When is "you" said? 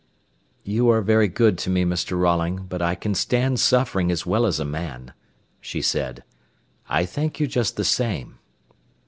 0.63-0.89, 7.39-7.45